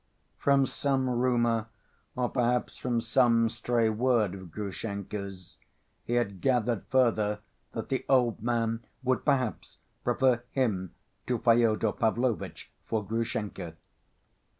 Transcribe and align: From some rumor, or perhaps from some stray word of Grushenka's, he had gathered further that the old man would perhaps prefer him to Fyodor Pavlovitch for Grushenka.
From 0.39 0.65
some 0.65 1.07
rumor, 1.07 1.67
or 2.15 2.27
perhaps 2.27 2.75
from 2.75 3.01
some 3.01 3.49
stray 3.49 3.87
word 3.87 4.33
of 4.33 4.49
Grushenka's, 4.51 5.57
he 6.03 6.13
had 6.13 6.41
gathered 6.41 6.87
further 6.87 7.41
that 7.73 7.89
the 7.89 8.03
old 8.09 8.41
man 8.41 8.83
would 9.03 9.23
perhaps 9.23 9.77
prefer 10.03 10.41
him 10.53 10.95
to 11.27 11.37
Fyodor 11.37 11.91
Pavlovitch 11.91 12.71
for 12.83 13.05
Grushenka. 13.05 13.75